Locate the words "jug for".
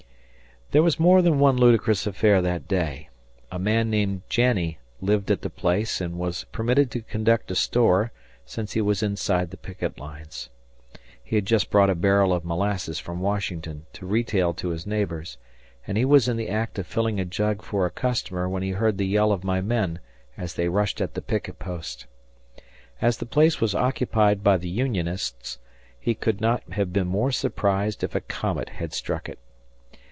17.25-17.85